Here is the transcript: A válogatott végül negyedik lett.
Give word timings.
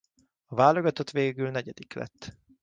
A 0.45 0.55
válogatott 0.55 1.09
végül 1.09 1.49
negyedik 1.49 1.93
lett. 1.93 2.35